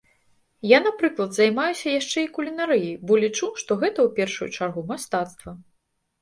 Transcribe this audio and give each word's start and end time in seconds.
Я, 0.67 0.77
напрыклад, 0.85 1.29
займаюся 1.39 1.93
яшчэ 1.99 2.19
і 2.27 2.29
кулінарыяй, 2.37 2.95
бо 3.11 3.19
лічу, 3.25 3.51
што 3.65 3.71
гэта, 3.85 4.07
у 4.09 4.11
першую 4.17 4.49
чаргу, 4.57 4.87
мастацтва. 4.95 5.51